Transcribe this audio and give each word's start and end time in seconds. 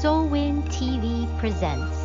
Soulwin 0.00 0.62
TV 0.68 1.26
presents. 1.40 1.98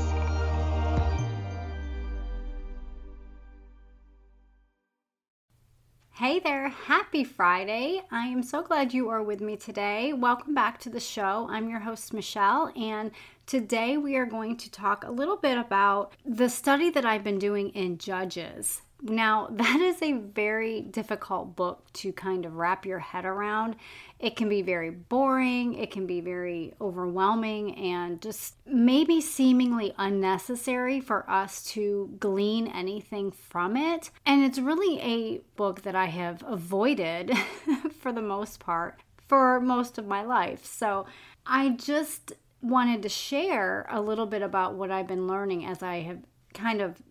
Hey 6.09 6.39
there, 6.39 6.69
happy 6.69 7.23
Friday. 7.23 8.01
I 8.09 8.25
am 8.25 8.41
so 8.41 8.63
glad 8.63 8.95
you 8.95 9.09
are 9.09 9.21
with 9.21 9.41
me 9.41 9.57
today. 9.57 10.11
Welcome 10.11 10.55
back 10.55 10.79
to 10.79 10.89
the 10.89 10.99
show. 10.99 11.47
I'm 11.51 11.69
your 11.69 11.81
host, 11.81 12.15
Michelle, 12.15 12.71
and 12.75 13.11
today 13.53 13.97
we 13.97 14.15
are 14.15 14.25
going 14.25 14.57
to 14.57 14.71
talk 14.71 15.03
a 15.03 15.11
little 15.11 15.37
bit 15.37 15.59
about 15.59 16.11
the 16.25 16.49
study 16.49 16.89
that 16.89 17.05
I've 17.05 17.23
been 17.23 17.37
doing 17.37 17.69
in 17.75 17.99
Judges. 17.99 18.81
Now, 18.99 19.47
that 19.51 19.79
is 19.79 20.01
a 20.01 20.13
very 20.13 20.81
difficult 20.81 21.55
book 21.55 21.85
to 21.93 22.11
kind 22.11 22.47
of 22.47 22.55
wrap 22.55 22.83
your 22.83 22.97
head 22.97 23.25
around. 23.25 23.75
It 24.17 24.35
can 24.35 24.49
be 24.49 24.63
very 24.63 24.89
boring, 24.89 25.75
it 25.75 25.91
can 25.91 26.07
be 26.07 26.19
very 26.19 26.73
overwhelming, 26.81 27.75
and 27.75 28.19
just 28.23 28.55
maybe 28.65 29.21
seemingly 29.21 29.93
unnecessary 29.99 30.99
for 30.99 31.29
us 31.29 31.63
to 31.73 32.09
glean 32.19 32.65
anything 32.65 33.29
from 33.29 33.77
it. 33.77 34.09
And 34.25 34.43
it's 34.43 34.57
really 34.57 34.99
a 34.99 35.41
book 35.55 35.83
that 35.83 35.93
I 35.93 36.05
have 36.05 36.43
avoided 36.47 37.37
for 38.01 38.11
the 38.11 38.23
most 38.23 38.59
part 38.59 38.99
for 39.27 39.59
most 39.59 39.97
of 39.97 40.07
my 40.07 40.23
life. 40.23 40.65
So 40.65 41.05
I 41.45 41.69
just 41.69 42.33
wanted 42.63 43.03
to 43.03 43.09
share 43.09 43.85
a 43.89 44.01
little 44.01 44.25
bit 44.25 44.41
about 44.41 44.75
what 44.75 44.89
I've 44.89 45.07
been 45.07 45.27
learning 45.27 45.65
as 45.65 45.83
I 45.83 45.97
have 46.01 46.19
kind 46.53 46.81
of 46.81 47.01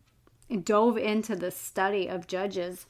dove 0.64 0.96
into 0.96 1.36
the 1.36 1.50
study 1.50 2.08
of 2.08 2.26
Judges. 2.26 2.86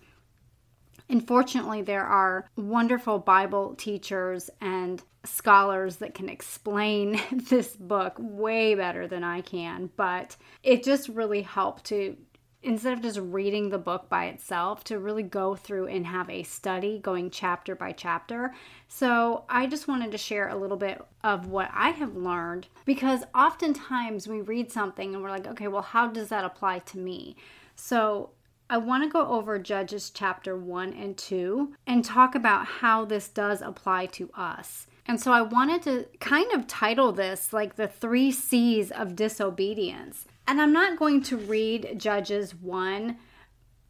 Unfortunately, 1.08 1.82
there 1.82 2.04
are 2.04 2.48
wonderful 2.56 3.18
Bible 3.18 3.74
teachers 3.74 4.48
and 4.60 5.02
scholars 5.24 5.96
that 5.96 6.14
can 6.14 6.28
explain 6.28 7.20
this 7.32 7.76
book 7.76 8.14
way 8.18 8.74
better 8.74 9.06
than 9.06 9.24
I 9.24 9.40
can, 9.40 9.90
but 9.96 10.36
it 10.62 10.84
just 10.84 11.08
really 11.08 11.42
helped 11.42 11.84
to 11.86 12.16
instead 12.62 12.92
of 12.92 13.02
just 13.02 13.18
reading 13.18 13.68
the 13.68 13.78
book 13.78 14.08
by 14.08 14.26
itself 14.26 14.84
to 14.84 14.98
really 14.98 15.22
go 15.22 15.54
through 15.56 15.86
and 15.88 16.06
have 16.06 16.30
a 16.30 16.42
study 16.42 16.98
going 16.98 17.30
chapter 17.30 17.74
by 17.74 17.92
chapter. 17.92 18.54
So, 18.88 19.44
I 19.48 19.66
just 19.66 19.88
wanted 19.88 20.12
to 20.12 20.18
share 20.18 20.48
a 20.48 20.56
little 20.56 20.76
bit 20.76 21.02
of 21.24 21.46
what 21.46 21.70
I 21.72 21.90
have 21.90 22.16
learned 22.16 22.68
because 22.84 23.24
oftentimes 23.34 24.28
we 24.28 24.40
read 24.40 24.70
something 24.70 25.14
and 25.14 25.22
we're 25.22 25.30
like, 25.30 25.46
okay, 25.46 25.68
well, 25.68 25.82
how 25.82 26.08
does 26.08 26.28
that 26.28 26.44
apply 26.44 26.80
to 26.80 26.98
me? 26.98 27.36
So, 27.74 28.30
I 28.70 28.78
want 28.78 29.04
to 29.04 29.10
go 29.10 29.26
over 29.26 29.58
Judges 29.58 30.08
chapter 30.08 30.56
1 30.56 30.94
and 30.94 31.16
2 31.18 31.74
and 31.86 32.02
talk 32.02 32.34
about 32.34 32.66
how 32.66 33.04
this 33.04 33.28
does 33.28 33.60
apply 33.60 34.06
to 34.06 34.30
us. 34.34 34.86
And 35.06 35.20
so 35.20 35.32
I 35.32 35.42
wanted 35.42 35.82
to 35.82 36.06
kind 36.20 36.52
of 36.52 36.66
title 36.66 37.12
this 37.12 37.52
like 37.52 37.76
the 37.76 37.88
three 37.88 38.30
C's 38.30 38.90
of 38.90 39.16
disobedience. 39.16 40.26
And 40.46 40.60
I'm 40.60 40.72
not 40.72 40.98
going 40.98 41.22
to 41.24 41.36
read 41.36 41.94
Judges 41.98 42.54
1 42.54 43.16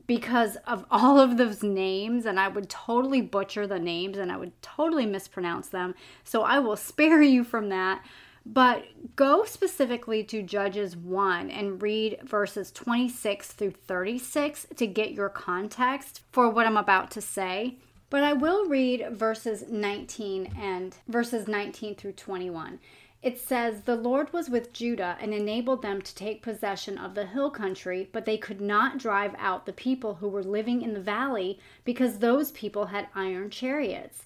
because 0.07 0.57
of 0.67 0.85
all 0.91 1.21
of 1.21 1.37
those 1.37 1.63
names, 1.63 2.27
and 2.27 2.39
I 2.39 2.49
would 2.49 2.69
totally 2.69 3.23
butcher 3.23 3.67
the 3.67 3.79
names 3.79 4.19
and 4.19 4.33
I 4.33 4.37
would 4.37 4.61
totally 4.61 5.07
mispronounce 5.07 5.69
them. 5.69 5.95
So 6.25 6.43
I 6.43 6.59
will 6.59 6.77
spare 6.77 7.23
you 7.23 7.45
from 7.45 7.69
that. 7.69 8.05
But 8.45 8.85
go 9.15 9.45
specifically 9.45 10.25
to 10.25 10.43
Judges 10.43 10.97
1 10.97 11.51
and 11.51 11.81
read 11.81 12.19
verses 12.25 12.73
26 12.73 13.53
through 13.53 13.71
36 13.71 14.67
to 14.77 14.87
get 14.87 15.13
your 15.13 15.29
context 15.29 16.23
for 16.33 16.51
what 16.51 16.67
I'm 16.67 16.77
about 16.77 17.11
to 17.13 17.21
say. 17.21 17.77
But 18.13 18.25
I 18.25 18.35
will 18.35 18.67
read 18.67 19.09
verses 19.13 19.65
19 19.71 20.53
and 20.61 20.95
verses 21.09 21.49
19 21.49 21.95
through 21.95 22.13
21. 22.13 22.79
It 23.23 23.41
says, 23.41 23.81
The 23.81 23.97
Lord 23.97 24.35
was 24.35 24.51
with 24.51 24.75
Judah 24.75 25.17
and 25.19 25.33
enabled 25.33 25.81
them 25.81 26.03
to 26.03 26.15
take 26.15 26.43
possession 26.43 26.99
of 26.99 27.15
the 27.15 27.25
hill 27.25 27.51
country, 27.51 28.11
but 28.13 28.27
they 28.27 28.37
could 28.37 28.61
not 28.61 28.99
drive 28.99 29.35
out 29.39 29.65
the 29.65 29.73
people 29.73 30.17
who 30.17 30.29
were 30.29 30.43
living 30.43 30.83
in 30.83 30.93
the 30.93 31.01
valley 31.01 31.59
because 31.87 32.19
those 32.19 32.51
people 32.51 32.89
had 32.89 33.09
iron 33.15 33.49
chariots. 33.49 34.25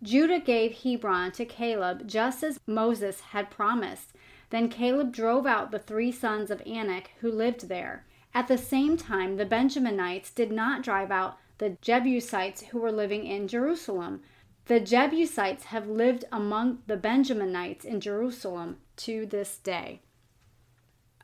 Judah 0.00 0.38
gave 0.38 0.82
Hebron 0.84 1.32
to 1.32 1.44
Caleb 1.44 2.06
just 2.06 2.44
as 2.44 2.60
Moses 2.68 3.18
had 3.32 3.50
promised. 3.50 4.12
Then 4.50 4.68
Caleb 4.68 5.12
drove 5.12 5.44
out 5.44 5.72
the 5.72 5.80
three 5.80 6.12
sons 6.12 6.52
of 6.52 6.62
Anak 6.64 7.10
who 7.18 7.32
lived 7.32 7.66
there. 7.66 8.04
At 8.32 8.46
the 8.46 8.58
same 8.58 8.96
time, 8.96 9.38
the 9.38 9.46
Benjaminites 9.46 10.32
did 10.32 10.52
not 10.52 10.82
drive 10.82 11.10
out 11.10 11.38
the 11.58 11.76
Jebusites 11.80 12.62
who 12.62 12.78
were 12.78 12.92
living 12.92 13.26
in 13.26 13.48
Jerusalem. 13.48 14.22
The 14.66 14.80
Jebusites 14.80 15.64
have 15.64 15.86
lived 15.86 16.24
among 16.32 16.78
the 16.86 16.96
Benjaminites 16.96 17.84
in 17.84 18.00
Jerusalem 18.00 18.78
to 18.96 19.26
this 19.26 19.58
day. 19.58 20.00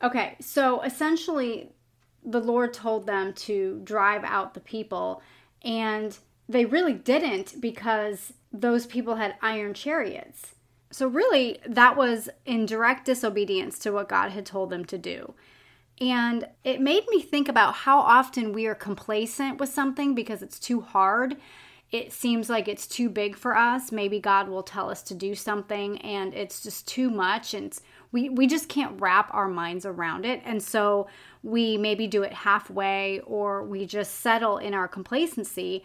Okay, 0.02 0.36
so 0.40 0.80
essentially, 0.82 1.72
the 2.24 2.40
Lord 2.40 2.72
told 2.72 3.06
them 3.06 3.32
to 3.34 3.80
drive 3.84 4.24
out 4.24 4.54
the 4.54 4.60
people, 4.60 5.22
and 5.62 6.16
they 6.48 6.64
really 6.64 6.94
didn't 6.94 7.60
because 7.60 8.32
those 8.52 8.86
people 8.86 9.16
had 9.16 9.36
iron 9.42 9.74
chariots. 9.74 10.54
So, 10.90 11.06
really, 11.06 11.58
that 11.66 11.96
was 11.96 12.28
in 12.44 12.66
direct 12.66 13.04
disobedience 13.04 13.78
to 13.80 13.92
what 13.92 14.08
God 14.08 14.30
had 14.30 14.44
told 14.44 14.70
them 14.70 14.84
to 14.86 14.98
do. 14.98 15.34
And 16.00 16.46
it 16.64 16.80
made 16.80 17.04
me 17.08 17.20
think 17.20 17.48
about 17.48 17.74
how 17.74 17.98
often 17.98 18.52
we 18.52 18.66
are 18.66 18.74
complacent 18.74 19.58
with 19.58 19.68
something 19.68 20.14
because 20.14 20.42
it's 20.42 20.58
too 20.58 20.80
hard. 20.80 21.36
It 21.90 22.12
seems 22.12 22.48
like 22.48 22.68
it's 22.68 22.86
too 22.86 23.10
big 23.10 23.36
for 23.36 23.56
us. 23.56 23.92
Maybe 23.92 24.20
God 24.20 24.48
will 24.48 24.62
tell 24.62 24.88
us 24.88 25.02
to 25.04 25.14
do 25.14 25.34
something 25.34 25.98
and 25.98 26.32
it's 26.32 26.62
just 26.62 26.86
too 26.88 27.10
much 27.10 27.52
and 27.52 27.76
we, 28.12 28.28
we 28.28 28.46
just 28.46 28.68
can't 28.68 29.00
wrap 29.00 29.32
our 29.34 29.48
minds 29.48 29.84
around 29.84 30.24
it. 30.24 30.40
And 30.44 30.62
so 30.62 31.08
we 31.42 31.76
maybe 31.76 32.06
do 32.06 32.22
it 32.22 32.32
halfway 32.32 33.20
or 33.20 33.64
we 33.64 33.86
just 33.86 34.20
settle 34.20 34.58
in 34.58 34.72
our 34.72 34.88
complacency 34.88 35.84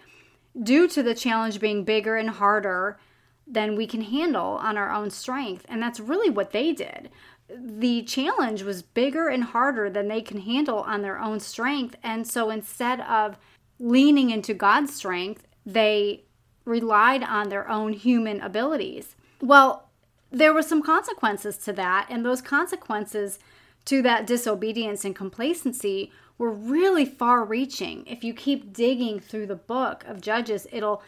due 0.62 0.88
to 0.88 1.03
the 1.03 1.16
challenge 1.16 1.59
being 1.59 1.84
bigger 1.84 2.16
and 2.16 2.30
harder 2.30 3.00
than 3.47 3.76
we 3.76 3.86
can 3.86 4.02
handle 4.02 4.58
on 4.62 4.78
our 4.78 4.92
own 4.92 5.09
strength. 5.09 5.66
And 5.70 5.82
that's 5.82 6.00
really 6.00 6.30
what 6.30 6.52
they 6.52 6.72
did. 6.72 7.09
The 7.50 8.04
challenge 8.04 8.64
was 8.64 8.82
bigger 8.82 9.28
and 9.28 9.44
harder 9.44 9.90
than 9.90 10.08
they 10.08 10.22
can 10.22 10.42
handle 10.42 10.80
on 10.80 11.02
their 11.02 11.20
own 11.20 11.40
strength. 11.40 11.96
And 12.02 12.28
so 12.28 12.50
instead 12.50 13.02
of 13.02 13.38
leaning 13.80 14.30
into 14.30 14.54
God's 14.54 14.96
strength, 14.96 15.46
they 15.66 16.24
relied 16.66 17.24
on 17.24 17.50
their 17.50 17.70
own 17.70 17.94
human 17.94 18.42
abilities. 18.42 19.16
Well, 19.42 19.90
there 20.32 20.54
were 20.54 20.64
some 20.64 20.82
consequences 20.82 21.58
to 21.60 21.74
that, 21.74 22.08
and 22.10 22.26
those 22.26 22.42
consequences 22.42 23.40
to 23.86 24.02
that 24.02 24.26
disobedience 24.26 25.06
and 25.06 25.16
complacency 25.16 26.12
were 26.38 26.52
really 26.52 27.06
far 27.06 27.46
reaching. 27.46 28.06
If 28.08 28.24
you 28.24 28.34
keep 28.34 28.74
digging 28.74 29.20
through 29.20 29.48
the 29.48 29.56
book 29.56 30.04
of 30.06 30.22
Judges, 30.22 30.68
it'll 30.72 31.04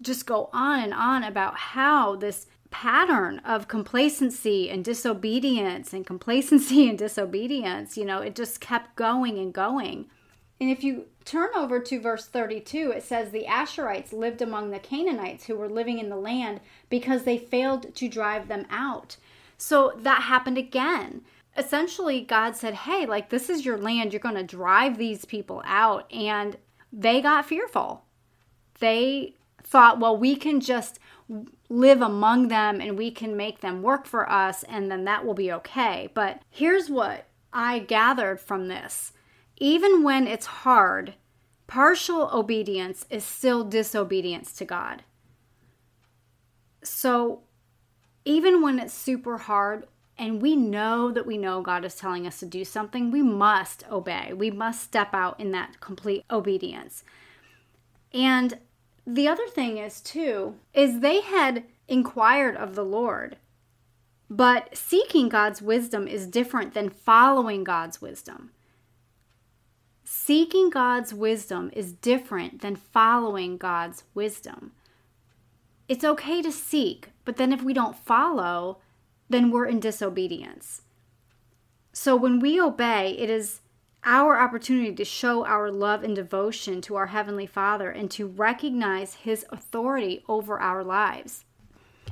just 0.00 0.26
go 0.26 0.48
on 0.52 0.80
and 0.80 0.94
on 0.94 1.22
about 1.22 1.56
how 1.56 2.16
this 2.16 2.46
pattern 2.72 3.38
of 3.44 3.68
complacency 3.68 4.68
and 4.68 4.84
disobedience 4.84 5.92
and 5.92 6.04
complacency 6.04 6.88
and 6.88 6.98
disobedience, 6.98 7.96
you 7.96 8.04
know, 8.04 8.18
it 8.18 8.34
just 8.34 8.60
kept 8.60 8.96
going 8.96 9.38
and 9.38 9.52
going. 9.52 10.06
And 10.60 10.70
if 10.70 10.82
you 10.82 11.06
turn 11.24 11.50
over 11.54 11.78
to 11.78 12.00
verse 12.00 12.26
32, 12.26 12.90
it 12.90 13.04
says 13.04 13.30
the 13.30 13.46
Asherites 13.48 14.12
lived 14.12 14.42
among 14.42 14.70
the 14.70 14.78
Canaanites 14.78 15.44
who 15.44 15.56
were 15.56 15.68
living 15.68 15.98
in 15.98 16.08
the 16.08 16.16
land 16.16 16.60
because 16.88 17.22
they 17.22 17.38
failed 17.38 17.94
to 17.94 18.08
drive 18.08 18.48
them 18.48 18.66
out. 18.70 19.16
So 19.56 19.92
that 19.98 20.22
happened 20.22 20.58
again 20.58 21.22
essentially 21.56 22.22
God 22.22 22.56
said, 22.56 22.74
Hey, 22.74 23.06
like 23.06 23.28
this 23.30 23.50
is 23.50 23.64
your 23.64 23.78
land. 23.78 24.12
You're 24.12 24.20
going 24.20 24.34
to 24.34 24.42
drive 24.42 24.98
these 24.98 25.24
people 25.24 25.62
out. 25.64 26.10
And 26.12 26.56
they 26.92 27.20
got 27.20 27.46
fearful. 27.46 28.04
They 28.78 29.34
thought, 29.62 30.00
well, 30.00 30.16
we 30.16 30.36
can 30.36 30.60
just 30.60 30.98
live 31.72 32.02
among 32.02 32.48
them 32.48 32.80
and 32.80 32.98
we 32.98 33.10
can 33.10 33.36
make 33.36 33.60
them 33.60 33.82
work 33.82 34.06
for 34.06 34.30
us 34.30 34.62
and 34.64 34.90
then 34.90 35.04
that 35.04 35.24
will 35.24 35.34
be 35.34 35.50
okay. 35.50 36.10
But 36.12 36.42
here's 36.50 36.90
what 36.90 37.26
I 37.52 37.80
gathered 37.80 38.40
from 38.40 38.68
this 38.68 39.12
even 39.56 40.02
when 40.02 40.26
it's 40.26 40.46
hard, 40.46 41.14
partial 41.66 42.28
obedience 42.32 43.06
is 43.10 43.24
still 43.24 43.64
disobedience 43.64 44.52
to 44.54 44.64
God. 44.64 45.04
So 46.82 47.42
even 48.24 48.60
when 48.60 48.78
it's 48.78 48.94
super 48.94 49.38
hard, 49.38 49.86
and 50.18 50.42
we 50.42 50.54
know 50.54 51.10
that 51.10 51.26
we 51.26 51.38
know 51.38 51.62
God 51.62 51.84
is 51.84 51.96
telling 51.96 52.26
us 52.26 52.38
to 52.40 52.46
do 52.46 52.64
something, 52.64 53.10
we 53.10 53.22
must 53.22 53.84
obey. 53.90 54.32
We 54.32 54.50
must 54.50 54.82
step 54.82 55.14
out 55.14 55.40
in 55.40 55.52
that 55.52 55.80
complete 55.80 56.24
obedience. 56.30 57.02
And 58.12 58.58
the 59.06 59.28
other 59.28 59.46
thing 59.48 59.78
is, 59.78 60.00
too, 60.00 60.56
is 60.72 61.00
they 61.00 61.20
had 61.20 61.64
inquired 61.88 62.56
of 62.56 62.74
the 62.74 62.84
Lord. 62.84 63.36
But 64.30 64.76
seeking 64.76 65.28
God's 65.28 65.60
wisdom 65.60 66.08
is 66.08 66.26
different 66.26 66.74
than 66.74 66.88
following 66.88 67.64
God's 67.64 68.00
wisdom. 68.00 68.50
Seeking 70.04 70.70
God's 70.70 71.12
wisdom 71.12 71.70
is 71.74 71.92
different 71.92 72.60
than 72.60 72.76
following 72.76 73.56
God's 73.56 74.04
wisdom. 74.14 74.72
It's 75.88 76.04
okay 76.04 76.40
to 76.42 76.52
seek, 76.52 77.10
but 77.24 77.36
then 77.36 77.52
if 77.52 77.62
we 77.62 77.74
don't 77.74 77.96
follow, 77.96 78.78
then 79.28 79.50
we're 79.50 79.66
in 79.66 79.80
disobedience. 79.80 80.82
So 81.92 82.14
when 82.14 82.38
we 82.40 82.60
obey, 82.60 83.16
it 83.18 83.28
is 83.28 83.61
our 84.04 84.38
opportunity 84.38 84.92
to 84.94 85.04
show 85.04 85.44
our 85.44 85.70
love 85.70 86.02
and 86.02 86.16
devotion 86.16 86.80
to 86.82 86.96
our 86.96 87.06
Heavenly 87.06 87.46
Father 87.46 87.90
and 87.90 88.10
to 88.12 88.26
recognize 88.26 89.14
His 89.14 89.46
authority 89.50 90.24
over 90.28 90.58
our 90.58 90.82
lives. 90.82 91.44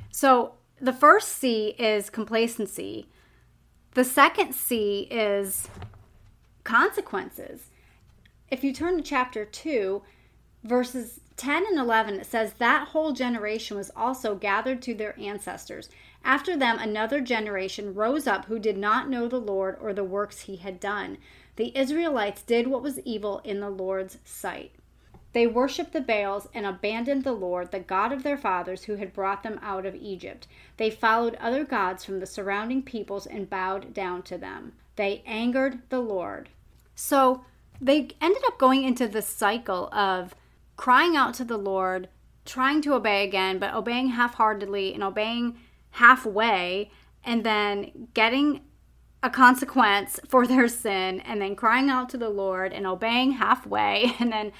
So 0.09 0.53
the 0.79 0.93
first 0.93 1.29
C 1.29 1.75
is 1.77 2.09
complacency. 2.09 3.07
The 3.93 4.03
second 4.03 4.53
C 4.53 5.07
is 5.11 5.67
consequences. 6.63 7.69
If 8.49 8.63
you 8.63 8.73
turn 8.73 8.97
to 8.97 9.03
chapter 9.03 9.45
2, 9.45 10.01
verses 10.63 11.19
10 11.37 11.65
and 11.65 11.79
11, 11.79 12.19
it 12.19 12.25
says, 12.25 12.53
That 12.53 12.89
whole 12.89 13.13
generation 13.13 13.77
was 13.77 13.91
also 13.95 14.35
gathered 14.35 14.81
to 14.83 14.93
their 14.93 15.19
ancestors. 15.19 15.89
After 16.23 16.55
them, 16.55 16.77
another 16.79 17.19
generation 17.19 17.93
rose 17.93 18.27
up 18.27 18.45
who 18.45 18.59
did 18.59 18.77
not 18.77 19.09
know 19.09 19.27
the 19.27 19.39
Lord 19.39 19.77
or 19.81 19.93
the 19.93 20.03
works 20.03 20.41
he 20.41 20.57
had 20.57 20.79
done. 20.79 21.17
The 21.61 21.77
Israelites 21.77 22.41
did 22.41 22.65
what 22.65 22.81
was 22.81 22.97
evil 23.01 23.37
in 23.43 23.59
the 23.59 23.69
Lord's 23.69 24.17
sight. 24.25 24.71
They 25.33 25.45
worshiped 25.45 25.93
the 25.93 26.01
Baals 26.01 26.47
and 26.55 26.65
abandoned 26.65 27.23
the 27.23 27.33
Lord, 27.33 27.69
the 27.69 27.79
God 27.79 28.11
of 28.11 28.23
their 28.23 28.35
fathers, 28.35 28.85
who 28.85 28.95
had 28.95 29.13
brought 29.13 29.43
them 29.43 29.59
out 29.61 29.85
of 29.85 29.93
Egypt. 29.93 30.47
They 30.77 30.89
followed 30.89 31.35
other 31.35 31.63
gods 31.63 32.03
from 32.03 32.19
the 32.19 32.25
surrounding 32.25 32.81
peoples 32.81 33.27
and 33.27 33.47
bowed 33.47 33.93
down 33.93 34.23
to 34.23 34.39
them. 34.39 34.73
They 34.95 35.21
angered 35.23 35.87
the 35.89 35.99
Lord. 35.99 36.49
So 36.95 37.45
they 37.79 38.09
ended 38.19 38.41
up 38.47 38.57
going 38.57 38.81
into 38.81 39.07
this 39.07 39.27
cycle 39.27 39.87
of 39.93 40.33
crying 40.77 41.15
out 41.15 41.35
to 41.35 41.43
the 41.43 41.59
Lord, 41.59 42.09
trying 42.43 42.81
to 42.81 42.95
obey 42.95 43.23
again, 43.23 43.59
but 43.59 43.75
obeying 43.75 44.07
half 44.07 44.33
heartedly 44.33 44.95
and 44.95 45.03
obeying 45.03 45.59
halfway, 45.91 46.89
and 47.23 47.43
then 47.43 48.07
getting 48.15 48.61
a 49.23 49.29
consequence 49.29 50.19
for 50.27 50.47
their 50.47 50.67
sin, 50.67 51.21
and 51.21 51.41
then 51.41 51.55
crying 51.55 51.89
out 51.89 52.09
to 52.09 52.17
the 52.17 52.29
Lord 52.29 52.73
and 52.73 52.87
obeying 52.87 53.33
halfway, 53.33 54.15
and 54.19 54.31
then 54.31 54.51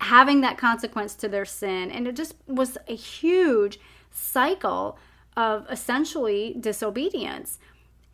having 0.00 0.40
that 0.40 0.58
consequence 0.58 1.14
to 1.16 1.28
their 1.28 1.44
sin. 1.44 1.90
And 1.90 2.06
it 2.06 2.16
just 2.16 2.34
was 2.46 2.78
a 2.86 2.94
huge 2.94 3.78
cycle 4.10 4.98
of 5.36 5.66
essentially 5.70 6.56
disobedience. 6.58 7.58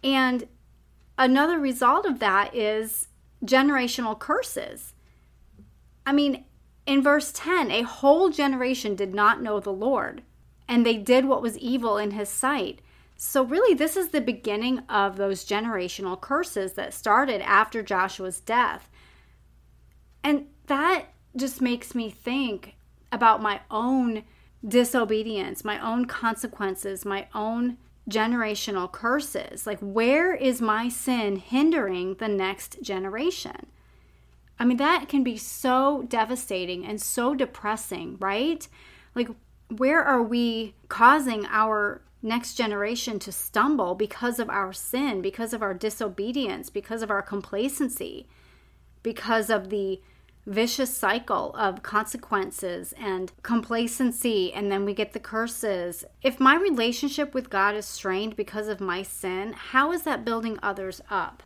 And 0.03 0.47
another 1.17 1.59
result 1.59 2.05
of 2.05 2.19
that 2.19 2.55
is 2.55 3.09
generational 3.45 4.19
curses. 4.19 4.93
I 6.07 6.13
mean, 6.13 6.45
in 6.87 7.03
verse 7.03 7.33
10, 7.33 7.71
a 7.71 7.83
whole 7.83 8.29
generation 8.29 8.95
did 8.95 9.15
not 9.15 9.43
know 9.43 9.59
the 9.59 9.73
Lord, 9.73 10.23
and 10.69 10.85
they 10.85 10.97
did 10.97 11.25
what 11.25 11.41
was 11.41 11.57
evil 11.59 11.97
in 11.97 12.11
his 12.11 12.29
sight. 12.29 12.81
So, 13.27 13.43
really, 13.43 13.75
this 13.75 13.97
is 13.97 14.11
the 14.11 14.21
beginning 14.21 14.81
of 14.81 15.17
those 15.17 15.47
generational 15.47 16.21
curses 16.21 16.75
that 16.75 16.93
started 16.93 17.41
after 17.41 17.83
Joshua's 17.83 18.39
death. 18.39 18.91
And 20.23 20.49
that 20.67 21.07
just 21.35 21.63
makes 21.63 21.95
me 21.95 22.11
think 22.11 22.77
about 23.11 23.43
my 23.43 23.63
own 23.71 24.25
disobedience, 24.67 25.65
my 25.65 25.81
own 25.81 26.05
consequences, 26.05 27.07
my 27.07 27.27
own 27.35 27.79
generational 28.11 28.93
curses. 28.93 29.67
Like, 29.67 29.81
where 29.81 30.35
is 30.35 30.61
my 30.61 30.91
sin 30.91 31.37
hindering 31.37 32.17
the 32.17 32.29
next 32.29 32.83
generation? 32.83 33.69
I 34.59 34.67
mean, 34.67 34.77
that 34.77 35.09
can 35.09 35.25
be 35.25 35.39
so 35.39 36.05
devastating 36.09 36.85
and 36.85 37.01
so 37.01 37.35
depressing, 37.35 38.19
right? 38.21 38.69
Like, 39.15 39.31
where 39.75 40.05
are 40.05 40.23
we 40.23 40.75
causing 40.89 41.47
our 41.47 42.03
next 42.25 42.55
generation 42.55 43.19
to 43.21 43.31
stumble 43.31 43.95
because 43.95 44.39
of 44.39 44.49
our 44.49 44.73
sin, 44.73 45.21
because 45.21 45.53
of 45.53 45.63
our 45.63 45.75
disobedience, 45.75 46.71
because 46.71 47.03
of 47.03 47.11
our 47.11 47.23
complacency, 47.23 48.27
because 49.03 49.51
of 49.51 49.69
the 49.69 50.01
vicious 50.47 50.95
cycle 50.95 51.55
of 51.55 51.83
consequences 51.83 52.93
and 52.99 53.33
complacency, 53.43 54.53
and 54.53 54.73
then 54.73 54.85
we 54.85 54.95
get 54.95 55.13
the 55.13 55.21
curses. 55.21 56.05
If 56.23 56.41
my 56.41 56.57
relationship 56.57 57.35
with 57.35 57.51
God 57.51 57.75
is 57.75 57.87
strained 57.87 58.37
because 58.37 58.69
of 58.69 58.81
my 58.81 59.03
sin, 59.03 59.53
how 59.53 59.93
is 59.93 60.03
that 60.03 60.25
building 60.25 60.59
others 60.63 61.01
up? 61.11 61.43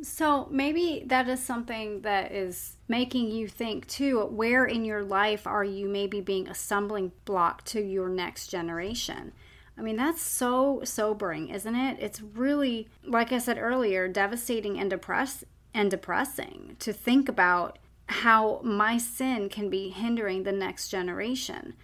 So 0.00 0.46
maybe 0.50 1.02
that 1.06 1.28
is 1.28 1.42
something 1.42 2.02
that 2.02 2.30
is 2.30 2.76
making 2.86 3.30
you 3.30 3.48
think 3.48 3.86
too 3.88 4.26
where 4.26 4.64
in 4.64 4.84
your 4.84 5.02
life 5.02 5.46
are 5.46 5.64
you 5.64 5.88
maybe 5.88 6.20
being 6.20 6.48
a 6.48 6.54
stumbling 6.54 7.10
block 7.24 7.64
to 7.66 7.80
your 7.80 8.08
next 8.08 8.46
generation? 8.46 9.32
I 9.78 9.82
mean, 9.82 9.96
that's 9.96 10.20
so 10.20 10.80
sobering, 10.82 11.50
isn't 11.50 11.76
it? 11.76 11.98
It's 12.00 12.20
really, 12.20 12.88
like 13.06 13.30
I 13.32 13.38
said 13.38 13.58
earlier, 13.58 14.08
devastating 14.08 14.78
and 14.78 14.90
depress 14.90 15.44
and 15.72 15.90
depressing 15.90 16.76
to 16.80 16.92
think 16.92 17.28
about 17.28 17.78
how 18.06 18.60
my 18.64 18.98
sin 18.98 19.48
can 19.48 19.70
be 19.70 19.90
hindering 19.90 20.42
the 20.42 20.52
next 20.52 20.88
generation. 20.88 21.74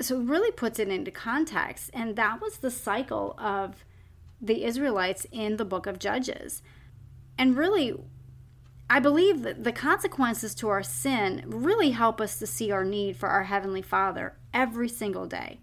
So 0.00 0.20
it 0.20 0.24
really 0.24 0.50
puts 0.50 0.78
it 0.78 0.88
into 0.88 1.10
context. 1.10 1.90
And 1.92 2.16
that 2.16 2.40
was 2.40 2.58
the 2.58 2.70
cycle 2.70 3.34
of 3.38 3.84
the 4.40 4.64
Israelites 4.64 5.26
in 5.30 5.56
the 5.56 5.64
book 5.64 5.86
of 5.86 5.98
Judges. 5.98 6.62
And 7.36 7.56
really, 7.56 7.94
I 8.90 9.00
believe 9.00 9.42
that 9.42 9.64
the 9.64 9.72
consequences 9.72 10.54
to 10.56 10.68
our 10.68 10.82
sin 10.82 11.44
really 11.46 11.90
help 11.90 12.20
us 12.20 12.38
to 12.38 12.46
see 12.46 12.72
our 12.72 12.84
need 12.84 13.16
for 13.16 13.28
our 13.28 13.44
Heavenly 13.44 13.82
Father 13.82 14.34
every 14.52 14.88
single 14.88 15.26
day. 15.26 15.60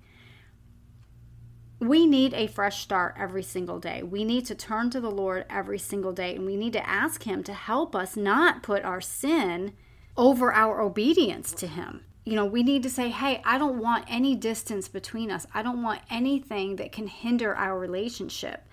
We 1.80 2.06
need 2.06 2.34
a 2.34 2.48
fresh 2.48 2.82
start 2.82 3.16
every 3.18 3.44
single 3.44 3.80
day. 3.80 4.02
We 4.02 4.24
need 4.24 4.46
to 4.46 4.56
turn 4.56 4.90
to 4.92 5.02
the 5.02 5.12
Lord 5.12 5.46
every 5.50 5.78
single 5.78 6.14
day, 6.14 6.34
and 6.36 6.46
we 6.46 6.56
need 6.56 6.74
to 6.74 6.90
ask 6.90 7.24
Him 7.24 7.44
to 7.44 7.54
help 7.54 7.96
us 7.96 8.16
not 8.16 8.64
put 8.64 8.84
our 8.84 9.02
sin 9.02 9.74
over 10.16 10.54
our 10.54 10.82
obedience 10.82 11.52
to 11.56 11.68
Him. 11.68 12.06
You 12.24 12.36
know, 12.36 12.46
we 12.46 12.64
need 12.64 12.82
to 12.84 12.90
say, 12.90 13.10
hey, 13.10 13.42
I 13.44 13.58
don't 13.58 13.80
want 13.80 14.06
any 14.08 14.36
distance 14.36 14.88
between 14.88 15.30
us. 15.30 15.46
I 15.54 15.62
don't 15.62 15.84
want 15.84 16.02
anything 16.10 16.78
that 16.78 16.94
can 16.94 17.08
hinder 17.08 17.54
our 17.54 17.78
relationship. 17.78 18.66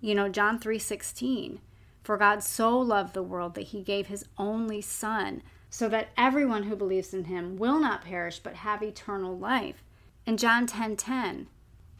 You 0.00 0.14
know, 0.14 0.28
John 0.28 0.58
3 0.60 0.78
16. 0.78 1.60
For 2.04 2.16
God 2.16 2.44
so 2.44 2.78
loved 2.78 3.12
the 3.12 3.22
world 3.24 3.56
that 3.56 3.68
he 3.68 3.82
gave 3.82 4.06
his 4.06 4.24
only 4.38 4.80
Son, 4.80 5.42
so 5.68 5.88
that 5.88 6.10
everyone 6.16 6.62
who 6.62 6.76
believes 6.76 7.12
in 7.12 7.24
him 7.24 7.56
will 7.56 7.80
not 7.80 8.04
perish 8.04 8.38
but 8.38 8.54
have 8.54 8.84
eternal 8.84 9.36
life. 9.36 9.82
In 10.24 10.36
John 10.36 10.68
10 10.68 10.94
10, 10.94 11.48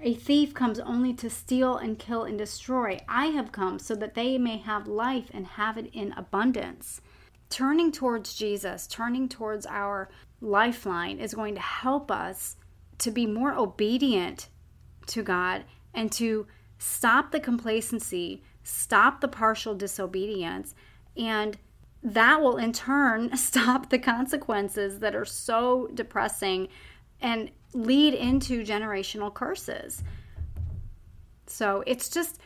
a 0.01 0.15
thief 0.15 0.53
comes 0.53 0.79
only 0.79 1.15
to 1.15 1.31
steal 1.31 1.77
and 1.77 1.99
kill 1.99 2.25
and 2.25 2.37
destroy. 2.37 3.00
I 3.09 3.26
have 3.26 3.53
come 3.53 3.79
so 3.79 3.95
that 3.97 4.15
they 4.15 4.37
may 4.37 4.59
have 4.59 4.87
life 4.87 5.31
and 5.33 5.47
have 5.47 5.79
it 5.79 5.91
in 5.93 6.12
abundance. 6.12 7.00
Turning 7.49 7.93
towards 7.93 8.35
Jesus, 8.35 8.87
turning 8.87 9.29
towards 9.29 9.65
our 9.67 10.11
lifeline, 10.41 11.19
is 11.19 11.33
going 11.33 11.55
to 11.55 11.61
help 11.61 12.11
us 12.11 12.57
to 12.99 13.11
be 13.11 13.26
more 13.26 13.55
obedient 13.55 14.49
to 15.07 15.23
God 15.23 15.65
and 15.95 16.12
to 16.12 16.47
stop 16.79 17.33
the 17.33 17.41
complacency, 17.41 18.43
stop 18.62 19.21
the 19.21 19.29
partial 19.29 19.75
disobedience, 19.75 20.75
and 21.17 21.57
that 22.03 22.41
will 22.43 22.59
in 22.59 22.73
turn 22.73 23.35
stop 23.37 23.88
the 23.88 23.99
consequences 23.99 24.99
that 24.99 25.15
are 25.15 25.25
so 25.25 25.88
depressing 25.95 26.69
and 27.20 27.50
lead 27.73 28.14
into 28.14 28.64
generational 28.64 29.32
curses. 29.32 30.02
So 31.46 31.82
it's 31.87 32.08
just, 32.08 32.40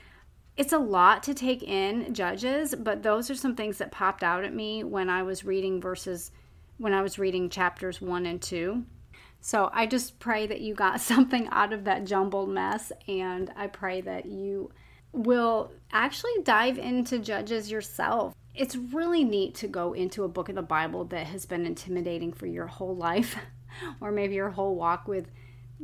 it's 0.57 0.73
a 0.73 0.79
lot 0.79 1.23
to 1.25 1.35
take 1.35 1.63
in, 1.63 2.13
judges, 2.13 2.75
but 2.75 3.03
those 3.03 3.31
are 3.31 3.35
some 3.35 3.55
things 3.55 3.79
that 3.79 3.93
popped 3.93 4.23
out 4.23 4.45
at 4.45 4.55
me 4.55 4.85
when 4.85 5.09
I 5.09 5.23
was 5.23 5.45
reading 5.45 5.81
verses, 5.81 6.31
when 6.79 6.93
I 6.93 7.03
was 7.03 7.19
reading 7.19 7.49
chapters 7.49 8.01
one 8.01 8.27
and 8.27 8.41
two. 8.41 8.85
So 9.41 9.71
I 9.73 9.87
just 9.87 10.19
pray 10.19 10.47
that 10.47 10.61
you 10.61 10.75
got 10.75 11.01
something 11.01 11.49
out 11.51 11.73
of 11.73 11.85
that 11.85 12.05
jumbled 12.05 12.51
mess, 12.51 12.93
and 13.09 13.53
I 13.57 13.69
pray 13.69 14.01
that 14.03 14.27
you 14.27 14.71
will 15.13 15.73
actually 15.93 16.43
dive 16.45 16.79
into 16.79 17.19
Judges 17.19 17.71
yourself. 17.71 18.35
It's 18.55 18.77
really 18.77 19.25
neat 19.25 19.55
to 19.57 19.69
go 19.69 19.93
into 19.93 20.25
a 20.25 20.29
book 20.29 20.49
of 20.49 20.55
the 20.55 20.63
Bible 20.63 21.05
that 21.07 21.27
has 21.29 21.47
been 21.47 21.67
intimidating 21.67 22.33
for 22.33 22.47
your 22.47 22.67
whole 22.67 22.95
life. 22.95 23.37
or 24.01 24.11
maybe 24.11 24.35
your 24.35 24.51
whole 24.51 24.75
walk 24.75 25.09
with 25.09 25.31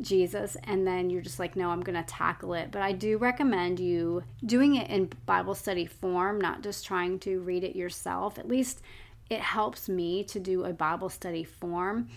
Jesus, 0.00 0.56
and 0.64 0.86
then 0.86 1.10
you're 1.10 1.22
just 1.22 1.38
like, 1.38 1.56
no, 1.56 1.70
I'm 1.70 1.80
going 1.80 1.96
to 1.96 2.08
tackle 2.08 2.54
it. 2.54 2.70
But 2.70 2.82
I 2.82 2.92
do 2.92 3.18
recommend 3.18 3.80
you 3.80 4.24
doing 4.44 4.76
it 4.76 4.90
in 4.90 5.10
Bible 5.24 5.54
study 5.54 5.86
form, 5.86 6.40
not 6.40 6.62
just 6.62 6.84
trying 6.84 7.18
to 7.20 7.40
read 7.40 7.64
it 7.64 7.76
yourself. 7.76 8.38
At 8.38 8.48
least 8.48 8.82
it 9.30 9.40
helps 9.40 9.88
me 9.88 10.22
to 10.24 10.38
do 10.38 10.64
a 10.64 10.72
Bible 10.72 11.08
study 11.08 11.44
form. 11.44 12.08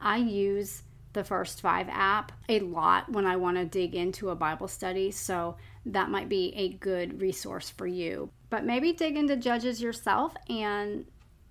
I 0.00 0.16
use 0.18 0.82
the 1.12 1.24
First 1.24 1.60
Five 1.60 1.88
app 1.90 2.32
a 2.48 2.60
lot 2.60 3.10
when 3.10 3.26
I 3.26 3.36
want 3.36 3.56
to 3.56 3.64
dig 3.64 3.94
into 3.94 4.30
a 4.30 4.36
Bible 4.36 4.68
study, 4.68 5.10
so 5.10 5.56
that 5.86 6.10
might 6.10 6.28
be 6.28 6.52
a 6.54 6.70
good 6.70 7.20
resource 7.20 7.70
for 7.70 7.86
you. 7.86 8.30
But 8.50 8.64
maybe 8.64 8.92
dig 8.92 9.16
into 9.16 9.36
Judges 9.36 9.80
yourself, 9.80 10.34
and 10.48 11.06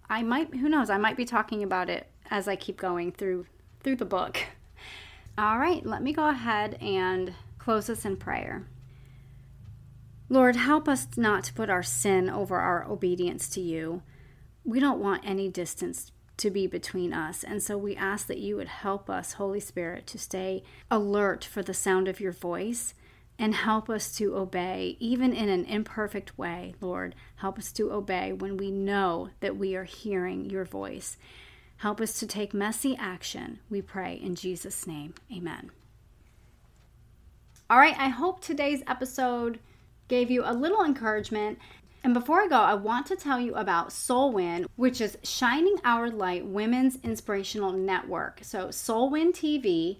I 0.10 0.24
might, 0.24 0.54
who 0.56 0.70
knows, 0.70 0.90
I 0.90 0.98
might 0.98 1.18
be 1.18 1.26
talking 1.26 1.64
about 1.64 1.90
it 1.90 2.08
as 2.30 2.48
I 2.48 2.56
keep 2.56 2.78
going 2.78 3.12
through 3.12 3.46
through 3.82 3.98
the 3.98 4.06
book. 4.06 4.40
All 5.38 5.60
right, 5.60 5.86
let 5.86 6.02
me 6.02 6.14
go 6.14 6.30
ahead 6.30 6.76
and 6.82 7.34
close 7.60 7.90
us 7.90 8.06
in 8.06 8.18
prayer. 8.18 8.66
Lord, 10.30 10.56
help 10.56 10.88
us 10.90 11.08
not 11.16 11.44
to 11.46 11.54
put 11.54 11.70
our 11.70 11.84
sin 11.84 12.30
over 12.30 12.58
our 12.58 12.86
obedience 12.86 13.48
to 13.50 13.62
you. 13.62 14.02
We 14.66 14.80
don't 14.80 15.00
want 15.00 15.24
any 15.26 15.48
distance 15.48 16.12
to 16.38 16.52
be 16.52 16.68
between 16.68 17.14
us. 17.14 17.44
And 17.44 17.64
so 17.64 17.78
we 17.78 17.96
ask 17.96 18.28
that 18.28 18.40
you 18.40 18.56
would 18.58 18.68
help 18.68 19.10
us, 19.10 19.34
Holy 19.34 19.60
Spirit, 19.60 20.06
to 20.08 20.18
stay 20.18 20.64
alert 20.92 21.44
for 21.44 21.64
the 21.64 21.74
sound 21.74 22.08
of 22.08 22.20
your 22.20 22.32
voice 22.32 22.94
and 23.40 23.54
help 23.54 23.90
us 23.90 24.16
to 24.18 24.36
obey, 24.36 24.98
even 25.00 25.34
in 25.34 25.50
an 25.50 25.66
imperfect 25.66 26.38
way, 26.38 26.74
Lord. 26.82 27.16
Help 27.38 27.60
us 27.60 27.72
to 27.74 27.92
obey 27.92 28.34
when 28.34 28.58
we 28.58 28.72
know 28.72 29.30
that 29.40 29.58
we 29.58 29.76
are 29.76 29.84
hearing 29.84 30.50
your 30.50 30.66
voice. 30.66 31.18
Help 31.78 32.02
us 32.02 32.20
to 32.20 32.28
take 32.28 32.54
messy 32.54 32.96
action, 33.00 33.60
we 33.70 33.82
pray 33.82 34.16
in 34.16 34.36
Jesus' 34.36 34.88
name. 34.88 35.14
Amen. 35.32 35.72
All 37.70 37.78
right, 37.78 37.96
I 37.98 38.10
hope 38.10 38.42
today's 38.42 38.82
episode 38.88 39.60
gave 40.08 40.32
you 40.32 40.44
a 40.46 40.54
little 40.54 40.84
encouragement. 40.84 41.60
And 42.04 42.14
before 42.14 42.42
I 42.42 42.48
go, 42.48 42.56
I 42.56 42.74
want 42.74 43.06
to 43.08 43.16
tell 43.16 43.40
you 43.40 43.54
about 43.56 43.90
Soulwin, 43.90 44.66
which 44.76 45.02
is 45.02 45.18
Shining 45.24 45.78
Our 45.84 46.10
Light 46.10 46.46
Women's 46.46 46.98
Inspirational 47.04 47.74
Network. 47.74 48.40
So, 48.44 48.68
Soulwin 48.68 49.34
TV 49.34 49.98